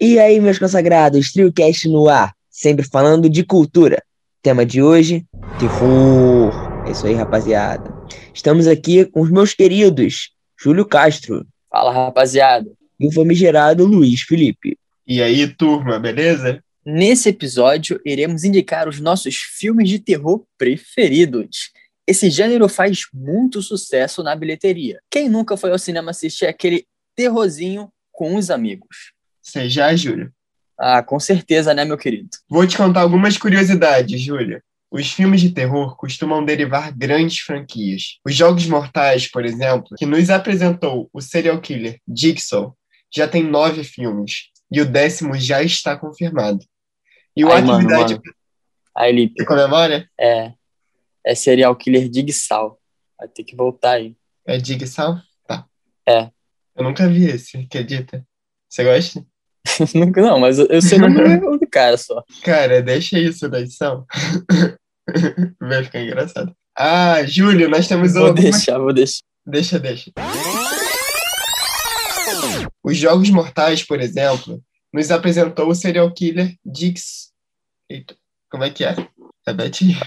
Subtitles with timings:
[0.00, 4.00] E aí, meus consagrados, TrioCast no ar, sempre falando de cultura.
[4.40, 5.26] Tema de hoje,
[5.58, 6.52] terror.
[6.86, 7.92] É isso aí, rapaziada.
[8.32, 11.44] Estamos aqui com os meus queridos, Júlio Castro.
[11.68, 12.70] Fala, rapaziada.
[13.00, 14.78] E o famigerado Luiz Felipe.
[15.04, 16.62] E aí, turma, beleza?
[16.86, 21.72] Nesse episódio, iremos indicar os nossos filmes de terror preferidos.
[22.06, 25.00] Esse gênero faz muito sucesso na bilheteria.
[25.10, 26.86] Quem nunca foi ao cinema assistir aquele
[27.16, 29.17] terrorzinho com os amigos?
[29.48, 30.30] Você já, Júlio?
[30.78, 32.28] Ah, com certeza, né, meu querido?
[32.50, 34.62] Vou te contar algumas curiosidades, Júlio.
[34.90, 38.18] Os filmes de terror costumam derivar grandes franquias.
[38.26, 42.76] Os Jogos Mortais, por exemplo, que nos apresentou o serial killer Jigsaw,
[43.10, 46.62] já tem nove filmes, e o décimo já está confirmado.
[47.34, 48.14] E o mano, Atividade...
[48.14, 48.22] mano.
[48.94, 50.06] Aí, Lipe, Você comemora?
[50.20, 50.52] é,
[51.24, 52.78] é serial killer Digsal.
[53.18, 54.14] Vai ter que voltar aí.
[54.46, 55.16] É Jigsaw?
[55.46, 55.64] Tá.
[56.06, 56.30] É.
[56.76, 58.22] Eu nunca vi esse, acredita?
[58.68, 59.24] Você gosta?
[59.94, 62.22] Nunca não, mas eu, sei o nome do cara só.
[62.42, 64.06] Cara, deixa isso na edição.
[65.60, 66.54] Vai ficar engraçado.
[66.76, 69.22] Ah, Júlio, nós temos Vou algumas deixar, vou deixar.
[69.46, 70.12] Deixa, deixa.
[72.84, 77.30] Os Jogos Mortais, por exemplo, nos apresentou o serial killer Dix.
[77.90, 78.14] Eita,
[78.50, 78.94] como é que é?
[79.46, 79.98] Repete.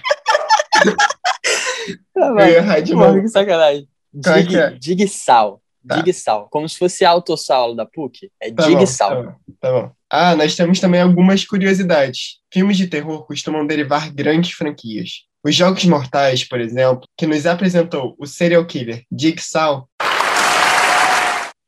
[2.13, 3.21] Tá, Eu ia errar de novo.
[3.21, 3.87] que sacanagem.
[4.13, 4.69] É Dig, é?
[4.71, 5.61] Digsal.
[5.87, 6.01] Tá.
[6.01, 6.47] Digsal.
[6.49, 8.31] Como se fosse a autossal da PUC.
[8.41, 9.09] É Tá bom, Digsal.
[9.09, 9.91] tá bom, tá bom.
[10.09, 12.39] Ah, nós temos também algumas curiosidades.
[12.53, 15.25] Filmes de terror costumam derivar grandes franquias.
[15.43, 19.87] Os Jogos Mortais, por exemplo, que nos apresentou o serial killer Jigsaw,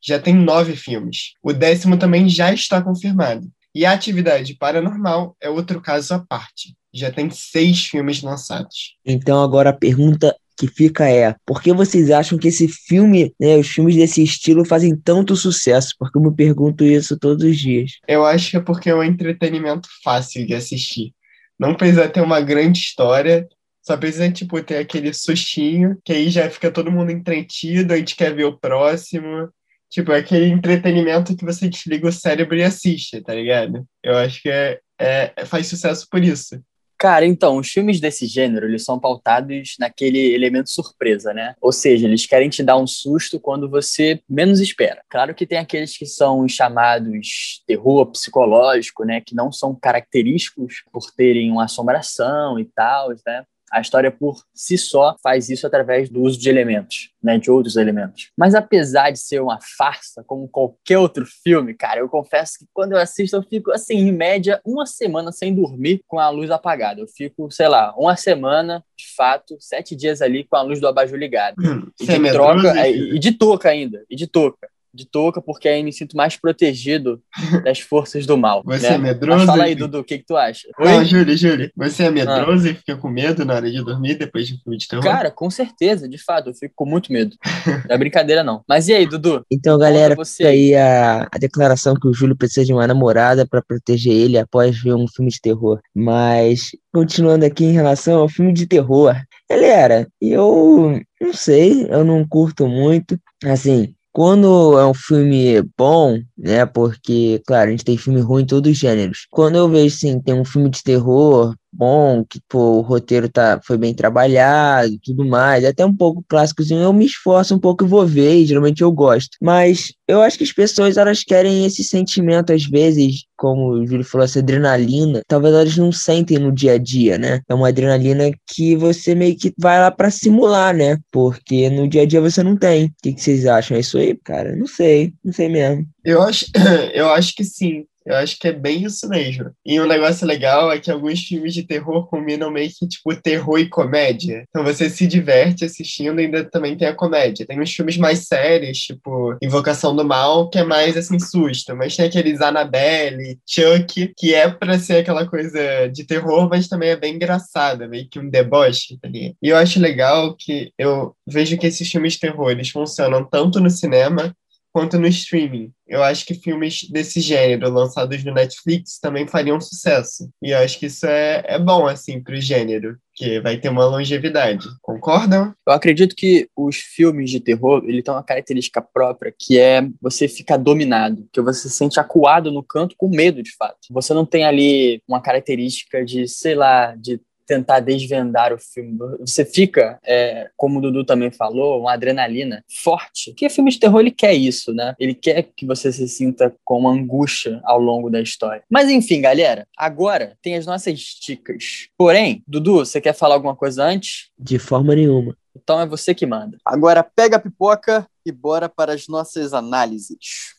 [0.05, 1.33] já tem nove filmes.
[1.41, 3.47] O décimo também já está confirmado.
[3.73, 6.75] E a Atividade Paranormal é outro caso à parte.
[6.93, 8.95] Já tem seis filmes lançados.
[9.03, 13.57] Então agora a pergunta que fica é, por que vocês acham que esse filme, né,
[13.57, 15.93] os filmes desse estilo fazem tanto sucesso?
[15.97, 17.93] Porque eu me pergunto isso todos os dias.
[18.07, 21.13] Eu acho que é porque é um entretenimento fácil de assistir.
[21.59, 23.47] Não precisa ter uma grande história,
[23.81, 28.15] só precisa, tipo, ter aquele sustinho, que aí já fica todo mundo entretido, a gente
[28.15, 29.49] quer ver o próximo.
[29.89, 33.85] Tipo, é aquele entretenimento que você desliga o cérebro e assiste, tá ligado?
[34.01, 36.59] Eu acho que é, é, faz sucesso por isso.
[37.03, 41.53] Cara, então, os filmes desse gênero, eles são pautados naquele elemento surpresa, né?
[41.59, 45.01] Ou seja, eles querem te dar um susto quando você menos espera.
[45.09, 49.19] Claro que tem aqueles que são chamados terror psicológico, né?
[49.19, 53.43] Que não são característicos por terem uma assombração e tal, né?
[53.73, 57.75] A história por si só faz isso através do uso de elementos, né, de outros
[57.75, 58.29] elementos.
[58.37, 62.91] Mas apesar de ser uma farsa, como qualquer outro filme, cara, eu confesso que quando
[62.91, 67.01] eu assisto eu fico assim, em média, uma semana sem dormir com a luz apagada.
[67.01, 70.87] Eu fico, sei lá, uma semana, de fato, sete dias ali com a luz do
[70.87, 71.55] abajur ligada.
[71.99, 73.15] E Você é de troca, é, filho?
[73.15, 74.69] e de touca ainda, e de touca.
[74.93, 77.21] De touca, porque aí me sinto mais protegido
[77.63, 78.61] das forças do mal.
[78.65, 78.95] Você né?
[78.95, 79.75] é medroso, Mas fala aí?
[79.75, 80.67] Dudu, o que, que tu acha?
[80.79, 81.05] Não, Oi?
[81.05, 84.55] Júlio, Júlio, você é medroso e fica com medo na hora de dormir depois de
[84.55, 85.03] um filme de terror?
[85.03, 87.35] Cara, com certeza, de fato, eu fico com muito medo.
[87.65, 88.61] Não é brincadeira, não.
[88.67, 89.43] Mas e aí, Dudu?
[89.51, 93.61] Então, galera, você aí a, a declaração que o Júlio precisa de uma namorada para
[93.61, 95.79] proteger ele após ver um filme de terror.
[95.93, 99.15] Mas, continuando aqui em relação ao filme de terror,
[99.49, 103.17] galera, eu não sei, eu não curto muito.
[103.43, 106.65] Assim, quando é um filme bom, né?
[106.65, 109.27] Porque, claro, a gente tem filme ruim em todos os gêneros.
[109.31, 113.59] Quando eu vejo, assim, tem um filme de terror bom, que pô, o roteiro tá,
[113.63, 117.87] foi bem trabalhado tudo mais, até um pouco clássicozinho, eu me esforço um pouco e
[117.87, 119.37] vou ver, e geralmente eu gosto.
[119.41, 124.05] Mas eu acho que as pessoas, elas querem esse sentimento, às vezes, como o Júlio
[124.05, 127.41] falou, essa adrenalina, talvez elas não sentem no dia a dia, né?
[127.47, 130.97] É uma adrenalina que você meio que vai lá pra simular, né?
[131.11, 132.85] Porque no dia a dia você não tem.
[132.85, 133.77] O que, que vocês acham?
[133.77, 134.55] É isso aí, cara?
[134.55, 135.85] Não sei, não sei mesmo.
[136.03, 136.45] Eu acho,
[136.93, 137.85] eu acho que sim.
[138.05, 139.51] Eu acho que é bem isso mesmo.
[139.65, 143.59] E um negócio legal é que alguns filmes de terror combinam meio que, tipo, terror
[143.59, 144.45] e comédia.
[144.49, 147.45] Então você se diverte assistindo e ainda também tem a comédia.
[147.45, 151.75] Tem uns filmes mais sérios, tipo Invocação do Mal, que é mais, assim, susto.
[151.75, 156.89] Mas tem aqueles Annabelle, Chuck, que é pra ser aquela coisa de terror, mas também
[156.89, 159.09] é bem engraçada, meio que um deboche, tá?
[159.13, 163.59] E eu acho legal que eu vejo que esses filmes de terror, eles funcionam tanto
[163.59, 164.35] no cinema
[164.73, 165.71] quanto no streaming.
[165.87, 170.27] Eu acho que filmes desse gênero lançados no Netflix também fariam sucesso.
[170.41, 173.85] E eu acho que isso é, é bom, assim, pro gênero, que vai ter uma
[173.85, 174.67] longevidade.
[174.81, 175.53] Concordam?
[175.67, 180.27] Eu acredito que os filmes de terror, ele tem uma característica própria, que é você
[180.27, 183.77] ficar dominado, que você se sente acuado no canto com medo, de fato.
[183.91, 188.97] Você não tem ali uma característica de, sei lá, de tentar desvendar o filme.
[189.19, 193.31] Você fica, é, como o Dudu também falou, uma adrenalina forte.
[193.31, 194.95] Porque filme de terror ele quer isso, né?
[194.99, 198.63] Ele quer que você se sinta com uma angústia ao longo da história.
[198.69, 201.87] Mas enfim, galera, agora tem as nossas dicas.
[201.97, 204.29] Porém, Dudu, você quer falar alguma coisa antes?
[204.37, 205.35] De forma nenhuma.
[205.55, 206.57] Então é você que manda.
[206.65, 210.55] Agora pega a pipoca e bora para as nossas análises.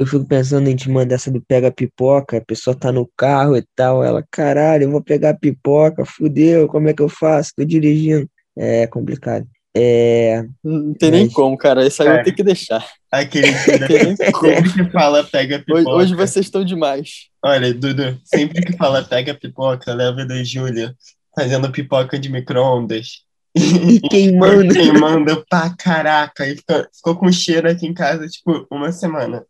[0.00, 3.54] Eu fico pensando em te mandar essa do pega pipoca, a pessoa tá no carro
[3.54, 7.52] e tal, ela, caralho, eu vou pegar pipoca, fudeu, como é que eu faço?
[7.54, 8.26] Tô dirigindo.
[8.56, 9.46] É complicado.
[9.76, 10.42] É.
[10.64, 11.86] Não tem nem como, cara.
[11.86, 12.16] Isso aí eu É.
[12.16, 12.84] vou ter que deixar.
[13.12, 13.46] Aquele
[14.16, 14.52] nem como.
[14.54, 15.90] sempre que fala pega Hoje, pipoca.
[15.96, 17.28] hoje vocês estão demais.
[17.44, 20.94] Olha, Dudu, sempre que fala pega pipoca, leva da Júlia
[21.36, 23.22] fazendo pipoca de micro-ondas.
[23.54, 24.72] E queimando.
[24.74, 26.46] Queimando pra caraca.
[26.48, 29.44] E fica- ficou com cheiro aqui em casa, tipo, uma semana.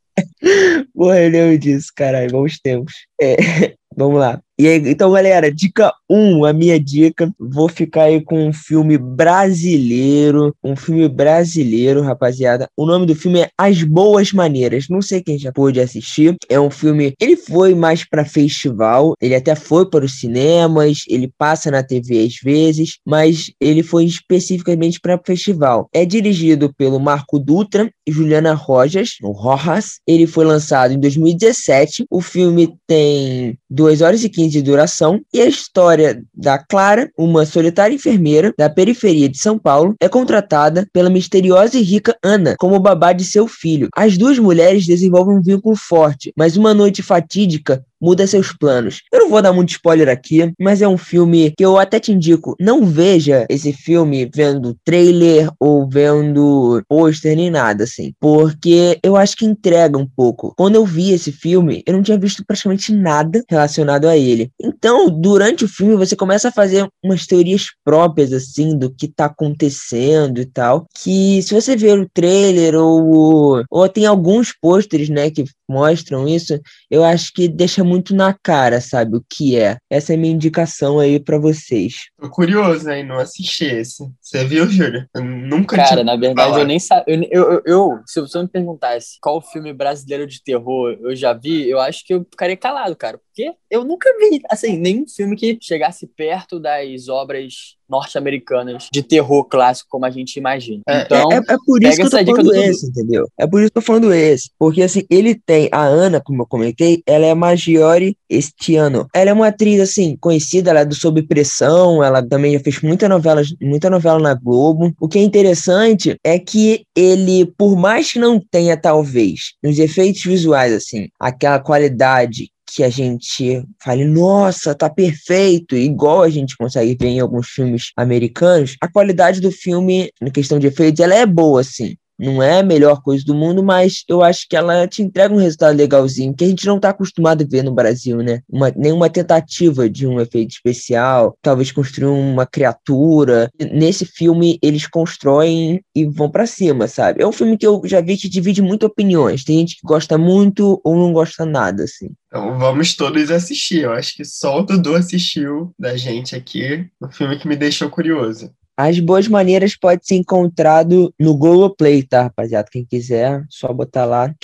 [0.94, 2.94] Porra, eu lembro disso, caralho, bons tempos.
[3.20, 3.36] É,
[3.96, 4.40] vamos lá.
[4.60, 7.32] E aí, então, galera, dica 1, a minha dica.
[7.38, 10.54] Vou ficar aí com um filme brasileiro.
[10.62, 12.68] Um filme brasileiro, rapaziada.
[12.76, 14.86] O nome do filme é As Boas Maneiras.
[14.90, 16.36] Não sei quem já pôde assistir.
[16.46, 17.14] É um filme.
[17.18, 19.14] Ele foi mais pra festival.
[19.18, 21.04] Ele até foi para os cinemas.
[21.08, 22.98] Ele passa na TV às vezes.
[23.06, 25.88] Mas ele foi especificamente para festival.
[25.90, 30.00] É dirigido pelo Marco Dutra e Juliana Rojas, o Rojas.
[30.06, 32.04] Ele foi lançado em 2017.
[32.10, 37.46] O filme tem 2 horas e 15 de duração e a história da Clara, uma
[37.46, 42.78] solitária enfermeira da periferia de São Paulo, é contratada pela misteriosa e rica Ana como
[42.78, 43.88] babá de seu filho.
[43.94, 49.02] As duas mulheres desenvolvem um vínculo forte, mas uma noite fatídica muda seus planos.
[49.12, 52.12] Eu não vou dar muito spoiler aqui, mas é um filme que eu até te
[52.12, 59.16] indico, não veja esse filme vendo trailer ou vendo pôster nem nada assim, porque eu
[59.16, 60.54] acho que entrega um pouco.
[60.56, 64.50] Quando eu vi esse filme, eu não tinha visto praticamente nada relacionado a ele.
[64.60, 69.26] Então, durante o filme você começa a fazer umas teorias próprias assim do que tá
[69.26, 75.30] acontecendo e tal, que se você ver o trailer ou ou tem alguns pôsteres, né,
[75.30, 76.58] que mostram isso,
[76.90, 79.76] eu acho que deixa muito na cara, sabe, o que é.
[79.90, 81.94] Essa é a minha indicação aí pra vocês.
[82.20, 83.04] Tô curioso, hein?
[83.04, 84.04] Não assisti esse.
[84.20, 85.08] Você viu, Júlia?
[85.14, 86.60] Eu nunca Cara, tinha na verdade, falar.
[86.62, 87.04] eu nem sabia.
[87.14, 91.32] Eu, eu, eu- eu- se você me perguntasse qual filme brasileiro de terror eu já
[91.32, 93.18] vi, eu acho que eu ficaria calado, cara.
[93.18, 99.44] Porque eu nunca vi, assim, nenhum filme que chegasse perto das obras norte-americanas de terror
[99.44, 100.82] clássico como a gente imagina.
[100.88, 103.28] É, Então, é, é por isso que eu tô falando do esse, entendeu?
[103.38, 104.50] É por isso que eu tô falando esse.
[104.58, 109.06] Porque, assim, ele tem a Ana, como eu comentei, ela é Maggiore este ano.
[109.14, 112.80] Ela é uma atriz, assim, conhecida, ela é do Sob Pressão, ela também já fez
[112.80, 114.92] muita novela, muita novela na Globo.
[115.00, 120.22] O que é interessante é que ele, por mais que não tenha, talvez, nos efeitos
[120.22, 126.96] visuais, assim, aquela qualidade que a gente fale, nossa, tá perfeito, igual a gente consegue
[126.98, 131.26] ver em alguns filmes americanos, a qualidade do filme, na questão de efeitos, ela é
[131.26, 131.96] boa, assim.
[132.20, 135.38] Não é a melhor coisa do mundo, mas eu acho que ela te entrega um
[135.38, 138.40] resultado legalzinho, que a gente não tá acostumado a ver no Brasil, né?
[138.46, 143.50] Uma, nenhuma tentativa de um efeito especial, talvez construir uma criatura.
[143.72, 147.22] Nesse filme, eles constroem e vão pra cima, sabe?
[147.22, 149.42] É um filme que eu já vi que divide muito opiniões.
[149.42, 152.10] Tem gente que gosta muito ou não gosta nada, assim.
[152.26, 153.84] Então vamos todos assistir.
[153.84, 157.88] Eu acho que só o Dudu assistiu da gente aqui, o filme que me deixou
[157.90, 158.50] curioso.
[158.82, 162.70] As Boas Maneiras pode ser encontrado no Globoplay, tá, rapaziada?
[162.72, 164.34] Quem quiser, só botar lá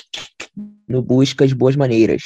[0.86, 2.22] no Busca as Boas Maneiras.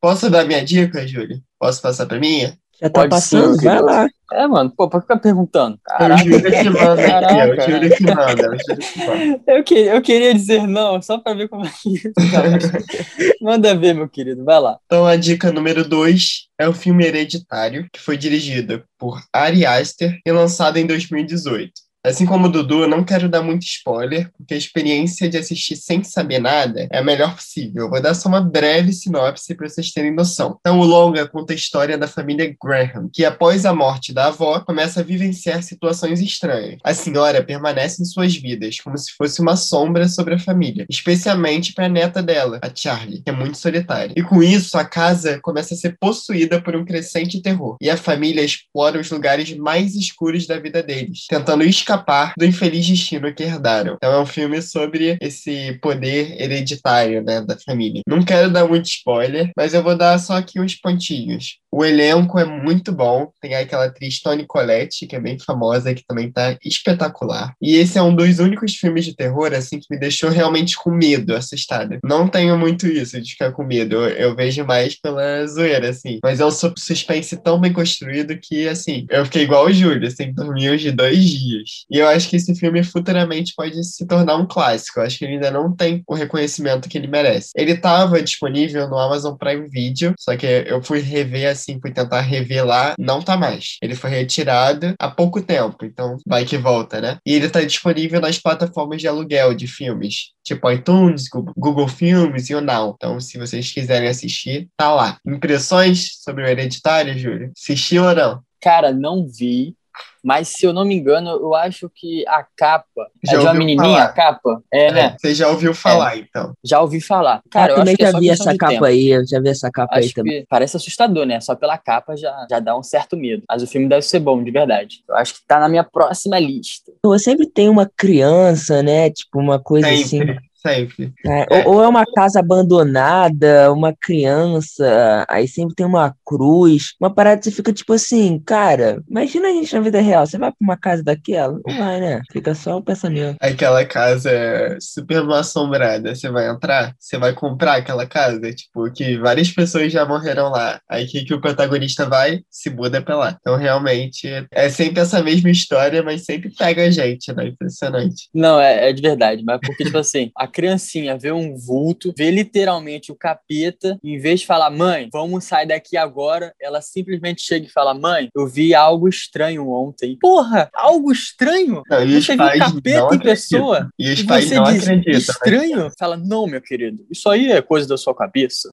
[0.00, 1.40] Posso dar minha dica, Júlia?
[1.60, 2.58] Posso passar pra minha?
[2.82, 4.08] Já tá Pode ser, passando, vai lá.
[4.32, 5.78] é, mano, pô, pra ficar perguntando.
[5.84, 6.40] Caraca, o Caraca.
[6.40, 9.42] Júlia que manda, é o Júlia que manda.
[9.46, 12.00] eu, que, eu queria dizer não, só pra ver como é que.
[13.42, 14.78] Manda ver, meu querido, vai lá.
[14.86, 20.18] Então a dica número 2 é o filme Hereditário, que foi dirigido por Ari Aster
[20.24, 21.72] e lançado em 2018.
[22.02, 25.76] Assim como o Dudu, eu não quero dar muito spoiler, porque a experiência de assistir
[25.76, 27.84] sem saber nada é a melhor possível.
[27.84, 30.56] Eu vou dar só uma breve sinopse para vocês terem noção.
[30.60, 34.60] Então, o longa conta a história da família Graham, que após a morte da avó,
[34.60, 36.78] começa a vivenciar situações estranhas.
[36.82, 41.74] A senhora permanece em suas vidas, como se fosse uma sombra sobre a família, especialmente
[41.74, 44.14] para a neta dela, a Charlie, que é muito solitária.
[44.16, 47.96] E com isso, a casa começa a ser possuída por um crescente terror, e a
[47.98, 51.89] família explora os lugares mais escuros da vida deles, tentando escapar
[52.36, 53.94] do infeliz destino que herdaram.
[53.94, 58.02] Então é um filme sobre esse poder hereditário, né, da família.
[58.06, 61.58] Não quero dar muito spoiler, mas eu vou dar só aqui uns pontinhos.
[61.72, 63.30] O elenco é muito bom.
[63.40, 67.54] Tem aquela atriz Toni Collette, que é bem famosa, que também tá espetacular.
[67.60, 70.90] E esse é um dos únicos filmes de terror, assim, que me deixou realmente com
[70.90, 72.00] medo, assustada.
[72.04, 73.96] Não tenho muito isso de ficar com medo.
[73.96, 76.18] Eu, eu vejo mais pela zoeira, assim.
[76.22, 80.32] Mas é um suspense tão bem construído que, assim, eu fiquei igual o Júlio, assim,
[80.32, 81.70] dormi uns de dois dias.
[81.90, 84.98] E eu acho que esse filme futuramente pode se tornar um clássico.
[84.98, 87.50] Eu acho que ele ainda não tem o reconhecimento que ele merece.
[87.56, 91.46] Ele estava disponível no Amazon Prime Video, só que eu fui rever
[91.80, 93.76] fui tentar rever lá, não tá mais.
[93.82, 97.18] Ele foi retirado há pouco tempo, então vai que volta, né?
[97.26, 102.54] E ele tá disponível nas plataformas de aluguel de filmes, tipo iTunes, Google Filmes e
[102.54, 102.94] o Now.
[102.96, 105.18] Então, se vocês quiserem assistir, tá lá.
[105.26, 107.52] Impressões sobre o Hereditário, Júlio?
[107.56, 108.42] Assistiu ou não?
[108.60, 109.74] Cara, não vi.
[110.22, 113.54] Mas se eu não me engano, eu acho que a capa já é de uma
[113.54, 114.04] menininha, falar.
[114.04, 114.62] a capa.
[114.72, 115.16] É, é, né?
[115.18, 116.20] Você já ouviu falar, é.
[116.20, 116.52] então?
[116.64, 117.42] Já ouvi falar.
[117.50, 118.84] Cara, eu, eu também já vi essa capa tempo.
[118.84, 120.46] aí, eu já vi essa capa acho aí também.
[120.48, 121.40] Parece assustador, né?
[121.40, 123.42] Só pela capa já, já dá um certo medo.
[123.48, 125.02] Mas o filme deve ser bom, de verdade.
[125.08, 126.92] Eu acho que tá na minha próxima lista.
[127.02, 129.10] Eu sempre tem uma criança, né?
[129.10, 130.32] Tipo, uma coisa sempre.
[130.32, 130.49] assim.
[130.62, 131.12] Sempre.
[131.24, 131.66] É, é.
[131.66, 137.44] Ou, é uma casa abandonada, uma criança, aí sempre tem uma cruz, uma parada que
[137.44, 140.76] você fica tipo assim, cara, imagina a gente na vida real, você vai pra uma
[140.76, 141.58] casa daquela?
[141.66, 142.20] Não vai, né?
[142.30, 143.36] Fica só o pensamento.
[143.40, 148.90] Aquela casa é super mal assombrada, você vai entrar, você vai comprar aquela casa, tipo,
[148.92, 150.78] que várias pessoas já morreram lá.
[150.88, 153.36] Aí que, que o protagonista vai, se muda pra lá.
[153.40, 157.48] Então, realmente, é sempre essa mesma história, mas sempre pega a gente, né?
[157.48, 158.28] Impressionante.
[158.34, 162.30] Não, é, é de verdade, mas porque, tipo assim, a criancinha vê um vulto, vê
[162.30, 167.66] literalmente o capeta, em vez de falar, mãe, vamos sair daqui agora, ela simplesmente chega
[167.66, 170.18] e fala, mãe, eu vi algo estranho ontem.
[170.20, 171.82] Porra, algo estranho?
[171.88, 173.88] Não, você viu capeta em pessoa?
[173.98, 174.94] E, e você diz, acreditam.
[174.96, 175.18] Né?
[175.18, 175.84] Estranho?
[175.84, 175.90] Né?
[175.98, 178.70] Fala, não, meu querido, isso aí é coisa da sua cabeça.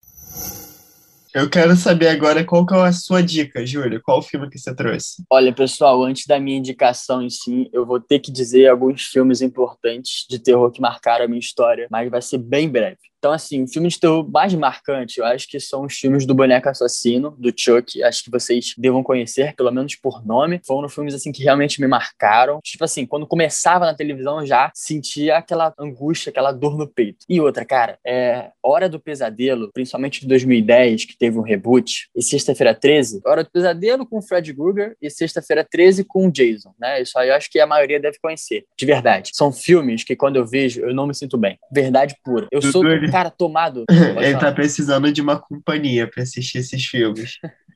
[1.37, 4.01] Eu quero saber agora qual que é a sua dica, Júlio.
[4.03, 5.23] Qual o filme que você trouxe?
[5.29, 9.39] Olha, pessoal, antes da minha indicação em si, eu vou ter que dizer alguns filmes
[9.39, 12.97] importantes de terror que marcaram a minha história, mas vai ser bem breve.
[13.27, 16.33] Então, assim, o filme de terror mais marcante, eu acho que são os filmes do
[16.33, 18.01] Boneco Assassino, do Chuck.
[18.01, 20.61] Acho que vocês devam conhecer, pelo menos por nome.
[20.65, 22.61] Foram filmes, assim, que realmente me marcaram.
[22.63, 27.25] Tipo assim, quando começava na televisão, já sentia aquela angústia, aquela dor no peito.
[27.27, 32.23] E outra, cara, é Hora do Pesadelo, principalmente de 2010, que teve um reboot, e
[32.23, 33.19] Sexta-feira 13.
[33.25, 37.01] Hora do Pesadelo com o Fred Krueger e Sexta-feira 13 com o Jason, né?
[37.01, 39.31] Isso aí eu acho que a maioria deve conhecer, de verdade.
[39.33, 41.59] São filmes que quando eu vejo, eu não me sinto bem.
[41.69, 42.47] Verdade pura.
[42.53, 42.81] Eu sou
[43.17, 43.85] cara tomado.
[44.21, 47.39] Ele tá precisando de uma companhia para assistir esses filmes.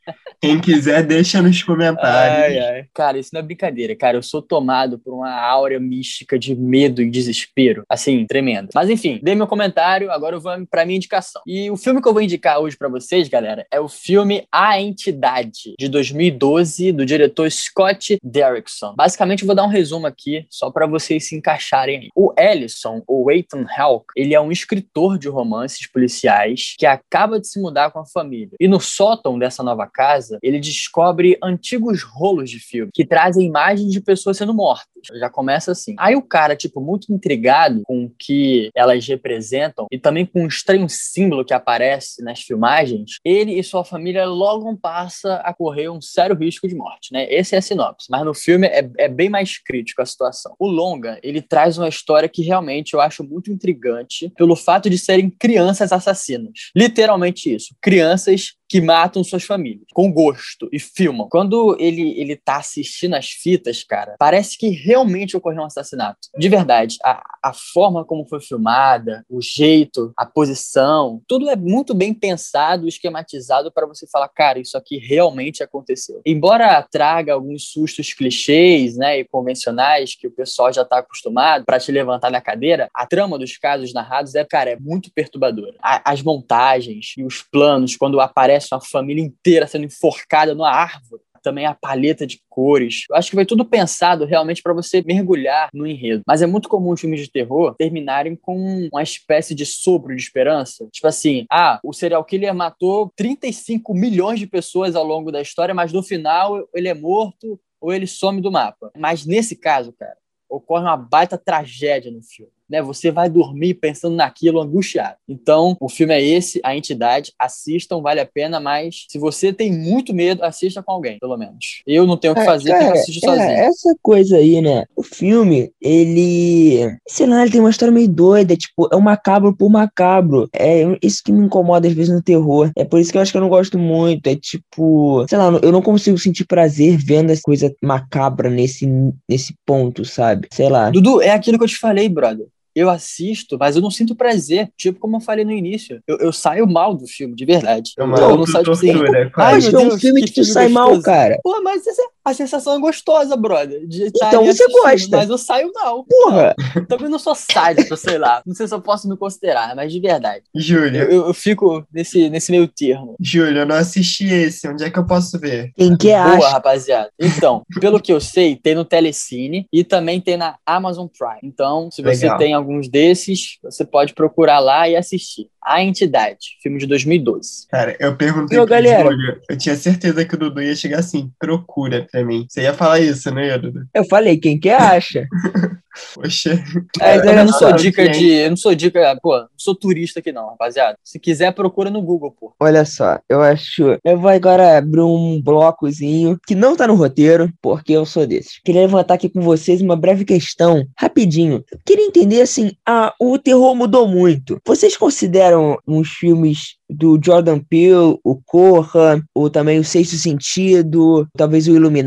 [0.42, 2.58] Quem quiser, deixa nos comentários.
[2.58, 2.86] Ai, ai.
[2.94, 4.18] Cara, isso não é brincadeira, cara.
[4.18, 7.84] Eu sou tomado por uma áurea mística de medo e desespero.
[7.88, 8.70] Assim, tremendo.
[8.74, 11.42] Mas enfim, dei meu comentário, agora eu vou pra minha indicação.
[11.46, 14.82] E o filme que eu vou indicar hoje para vocês, galera, é o filme A
[14.82, 18.96] Entidade, de 2012, do diretor Scott Derrickson.
[18.96, 22.10] Basicamente, eu vou dar um resumo aqui, só para vocês se encaixarem.
[22.16, 27.48] O Ellison, ou Ethan Hawke, ele é um escritor de romances policiais que acaba de
[27.48, 28.56] se mudar com a família.
[28.60, 30.01] E no sótão dessa nova casa,
[30.42, 34.88] ele descobre antigos rolos de filme que trazem imagens de pessoas sendo mortas.
[35.14, 35.96] Já começa assim.
[35.98, 40.48] Aí o cara, tipo, muito intrigado com o que elas representam e também com um
[40.48, 46.02] estranho símbolo que aparece nas filmagens, ele e sua família logo passa a correr um
[46.02, 47.28] sério risco de morte, né?
[47.32, 48.08] Esse é a sinopse.
[48.10, 50.56] Mas no filme é, é bem mais crítico a situação.
[50.60, 54.98] O longa, ele traz uma história que realmente eu acho muito intrigante pelo fato de
[54.98, 56.72] serem crianças assassinas.
[56.76, 57.76] Literalmente isso.
[57.82, 61.28] Crianças que matam suas famílias, com gosto, e filmam.
[61.30, 66.30] Quando ele, ele tá assistindo as fitas, cara, parece que realmente ocorreu um assassinato.
[66.38, 71.94] De verdade, a, a forma como foi filmada, o jeito, a posição, tudo é muito
[71.94, 76.22] bem pensado, esquematizado para você falar, cara, isso aqui realmente aconteceu.
[76.26, 81.78] Embora traga alguns sustos clichês, né, e convencionais que o pessoal já tá acostumado para
[81.78, 85.76] te levantar da cadeira, a trama dos casos narrados é, cara, é muito perturbadora.
[85.82, 90.72] A, as montagens e os planos, quando aparece aparece uma família inteira sendo enforcada numa
[90.72, 93.06] árvore também a paleta de cores.
[93.10, 96.22] Eu acho que foi tudo pensado realmente para você mergulhar no enredo.
[96.28, 100.22] Mas é muito comum os filmes de terror terminarem com uma espécie de sopro de
[100.22, 100.88] esperança.
[100.92, 105.74] Tipo assim, ah, o serial killer matou 35 milhões de pessoas ao longo da história,
[105.74, 108.92] mas no final ele é morto ou ele some do mapa.
[108.96, 112.82] Mas nesse caso, cara, ocorre uma baita tragédia no filme né?
[112.82, 115.16] Você vai dormir pensando naquilo, angustiado.
[115.28, 117.34] Então, o filme é esse, A Entidade.
[117.38, 121.82] Assistam, vale a pena, mas se você tem muito medo, assista com alguém, pelo menos.
[121.86, 123.50] Eu não tenho o que É, fazer, cara, tenho que assistir é, sozinho.
[123.52, 124.86] essa coisa aí, né?
[124.96, 126.96] O filme, ele.
[127.08, 128.56] Sei lá, ele tem uma história meio doida.
[128.56, 130.50] Tipo, é um macabro por macabro.
[130.54, 132.72] É isso que me incomoda às vezes no terror.
[132.78, 134.28] É por isso que eu acho que eu não gosto muito.
[134.28, 135.26] É tipo.
[135.28, 138.88] Sei lá, eu não consigo sentir prazer vendo essa coisa macabra nesse,
[139.28, 140.48] nesse ponto, sabe?
[140.54, 140.90] Sei lá.
[140.90, 142.48] Dudu, é aquilo que eu te falei, brother.
[142.76, 144.70] Eu assisto, mas eu não sinto prazer.
[144.78, 146.02] Tipo, como eu falei no início.
[146.08, 147.92] Eu, eu saio mal do filme, de verdade.
[148.00, 148.94] É Então, eu não saio, tipo assim.
[149.36, 151.06] Mas meu é um filme que que tu filme sai mal, gostoso.
[151.06, 151.38] cara.
[151.44, 153.86] Pô, mas essa- a sensação é gostosa, brother.
[153.88, 155.18] De estar Então você gosta.
[155.18, 156.06] Mas eu saio mal.
[156.06, 156.56] Porra!
[156.76, 158.42] Não, também não sou sádico, sei lá.
[158.46, 160.44] Não sei se eu posso me considerar, mas de verdade.
[160.56, 163.16] Júlio, eu, eu fico nesse, nesse meio termo.
[163.20, 164.68] Júlio, eu não assisti esse.
[164.68, 165.72] Onde é que eu posso ver?
[165.76, 166.50] Quem Boa, acha.
[166.50, 167.10] rapaziada.
[167.20, 171.40] Então, pelo que eu sei, tem no Telecine e também tem na Amazon Prime.
[171.44, 172.38] Então, se você Legal.
[172.38, 175.48] tem alguns desses, você pode procurar lá e assistir.
[175.64, 177.68] A Entidade, filme de 2012.
[177.70, 179.04] Cara, eu perguntei Ô, pro galera.
[179.04, 179.40] Júlio.
[179.48, 181.30] Eu tinha certeza que o Dudu ia chegar assim.
[181.40, 182.46] Procura pra mim.
[182.48, 183.86] Você ia falar isso, não ia, Dudu?
[183.94, 185.28] Eu falei, quem quer acha.
[186.16, 186.64] Poxa.
[187.02, 188.30] É, eu olha não sou dica de.
[188.30, 189.18] Eu não sou dica.
[189.22, 190.98] Pô, não sou turista aqui, não, rapaziada.
[191.04, 192.54] Se quiser, procura no Google, pô.
[192.60, 193.98] Olha só, eu acho.
[194.04, 198.60] Eu vou agora abrir um blocozinho que não tá no roteiro, porque eu sou desses.
[198.64, 201.64] Queria levantar aqui com vocês uma breve questão, rapidinho.
[201.72, 204.60] Eu queria entender assim: ah, o terror mudou muito.
[204.66, 211.68] Vocês consideram os filmes do Jordan Peele, o Corra, ou também o Sexto Sentido, talvez
[211.68, 212.01] o Iluminado?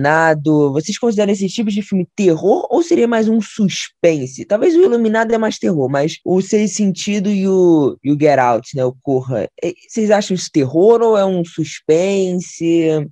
[0.72, 4.44] Vocês consideram esses tipos de filme terror ou seria mais um suspense?
[4.44, 8.38] Talvez o Iluminado é mais terror, mas o Sexto Sentido e o, e o Get
[8.38, 8.84] Out, né?
[8.84, 9.48] O Corra.
[9.62, 13.08] eh, Vocês acham isso terror ou é um suspense?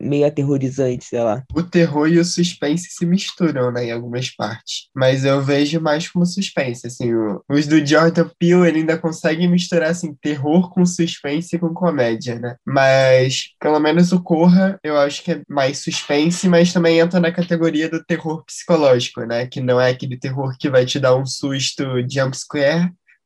[0.00, 1.42] Meio aterrorizante, sei lá.
[1.54, 4.88] O terror e o suspense se misturam, né, em algumas partes.
[4.94, 7.10] Mas eu vejo mais como suspense, assim,
[7.48, 12.38] os do Jordan Peele, ele ainda consegue misturar, assim, terror com suspense e com comédia,
[12.38, 12.56] né?
[12.66, 17.32] Mas, pelo menos o Corra, eu acho que é mais suspense, mas também entra na
[17.32, 19.46] categoria do terror psicológico, né?
[19.46, 22.02] Que não é aquele terror que vai te dar um susto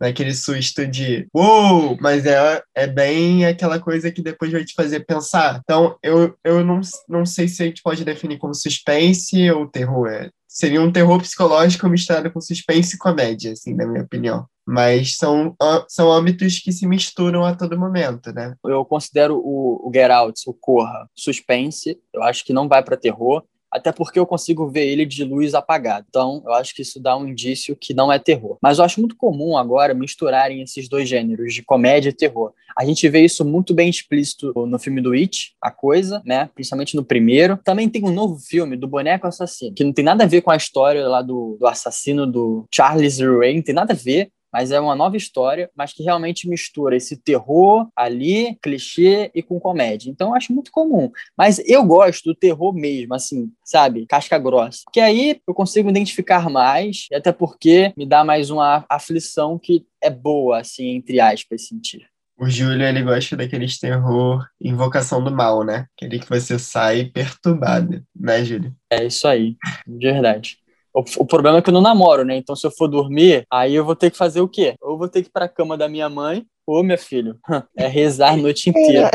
[0.00, 5.00] naquele susto de uou, mas é, é bem aquela coisa que depois vai te fazer
[5.00, 5.60] pensar.
[5.62, 10.08] Então, eu, eu não, não sei se a gente pode definir como suspense ou terror.
[10.08, 14.46] É, seria um terror psicológico misturado com suspense e comédia, assim, na minha opinião.
[14.66, 15.56] Mas são,
[15.88, 18.54] são âmbitos que se misturam a todo momento, né?
[18.64, 21.98] Eu considero o, o Get Out, o Corra, suspense.
[22.12, 23.44] Eu acho que não vai pra terror.
[23.70, 26.06] Até porque eu consigo ver ele de luz apagada.
[26.08, 28.58] Então, eu acho que isso dá um indício que não é terror.
[28.62, 32.52] Mas eu acho muito comum agora misturarem esses dois gêneros, de comédia e terror.
[32.78, 36.48] A gente vê isso muito bem explícito no filme do It, A Coisa, né?
[36.54, 37.58] Principalmente no primeiro.
[37.64, 40.50] Também tem um novo filme do Boneco Assassino, que não tem nada a ver com
[40.50, 44.30] a história lá do, do assassino do Charles Ray, não tem nada a ver.
[44.52, 49.60] Mas é uma nova história, mas que realmente mistura esse terror ali, clichê e com
[49.60, 50.10] comédia.
[50.10, 51.10] Então eu acho muito comum.
[51.36, 54.06] Mas eu gosto do terror mesmo, assim, sabe?
[54.06, 54.80] Casca grossa.
[54.84, 59.86] Porque aí eu consigo identificar mais, e até porque me dá mais uma aflição que
[60.02, 62.06] é boa, assim, entre aspas, sentir.
[62.40, 65.86] O Júlio, ele gosta daqueles terror invocação do mal, né?
[65.96, 68.72] Aquele que você sai perturbado, né, Júlio?
[68.88, 70.56] É isso aí, de verdade.
[70.98, 72.36] O, o problema é que eu não namoro, né?
[72.36, 74.74] Então, se eu for dormir, aí eu vou ter que fazer o quê?
[74.82, 77.34] Ou vou ter que ir pra cama da minha mãe, ou, meu filho,
[77.74, 79.10] é rezar a noite inteira.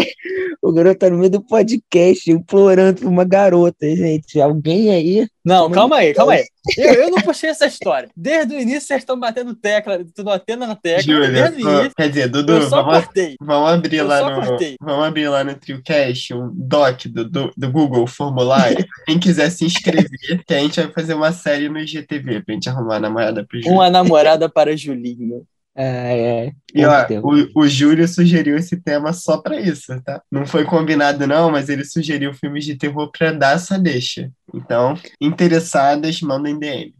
[0.60, 4.42] O garoto tá no meio do podcast, implorando pra uma garota, gente.
[4.42, 5.28] Alguém aí.
[5.46, 6.46] Não, calma aí, calma aí.
[6.78, 8.10] Eu, eu não puxei essa história.
[8.16, 11.04] Desde o início vocês estão batendo tecla, estão batendo na tecla.
[11.04, 11.92] Júlio, desde o início.
[11.96, 13.08] quer dizer, Dudu, Eu só vamos,
[13.40, 14.76] vamos abrir eu lá só no cortei.
[14.82, 18.84] vamos abrir lá no TrioCast um doc do, do, do Google formulário.
[19.06, 22.70] Quem quiser se inscrever, que a gente vai fazer uma série no IGTV pra gente
[22.70, 23.76] arrumar a namorada pro Júlio.
[23.76, 25.46] Uma namorada para Julinho.
[25.76, 26.52] Ah, é.
[26.74, 30.22] E ó, o, o Júlio sugeriu esse tema só pra isso, tá?
[30.32, 34.32] Não foi combinado, não, mas ele sugeriu filmes de terror pra dar essa deixa.
[34.54, 36.94] Então, interessadas, mandem DM.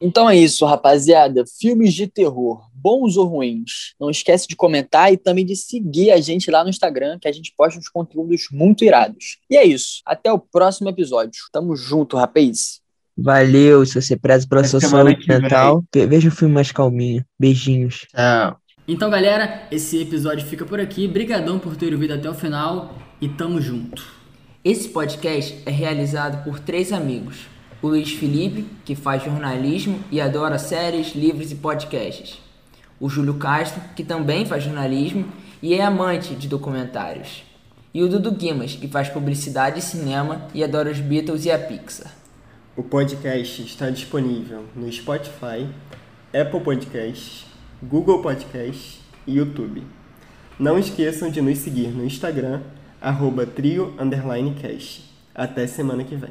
[0.00, 1.44] Então é isso, rapaziada.
[1.58, 3.94] Filmes de terror, bons ou ruins.
[3.98, 7.32] Não esquece de comentar e também de seguir a gente lá no Instagram, que a
[7.32, 9.38] gente posta uns conteúdos muito irados.
[9.48, 10.02] E é isso.
[10.04, 11.40] Até o próximo episódio.
[11.52, 12.83] Tamo junto, rapaz.
[13.16, 15.84] Valeu, se você preza pela Até sua saúde mental.
[15.94, 17.24] ve- Veja o filme mais calminho.
[17.38, 18.06] Beijinhos.
[18.10, 18.58] Tchau.
[18.86, 21.06] Então, galera, esse episódio fica por aqui.
[21.08, 24.04] Brigadão por ter ouvido até o final e tamo junto.
[24.64, 27.46] Esse podcast é realizado por três amigos.
[27.80, 32.38] O Luiz Felipe, que faz jornalismo e adora séries, livros e podcasts.
[32.98, 35.26] O Júlio Castro, que também faz jornalismo
[35.62, 37.44] e é amante de documentários.
[37.92, 41.58] E o Dudu Guimas, que faz publicidade e cinema e adora os Beatles e a
[41.58, 42.10] Pixar.
[42.76, 45.64] O podcast está disponível no Spotify,
[46.32, 47.46] Apple Podcasts,
[47.80, 49.84] Google Podcasts e YouTube.
[50.58, 52.62] Não esqueçam de nos seguir no Instagram,
[53.00, 53.94] arroba trio,
[55.32, 56.30] Até semana que vem.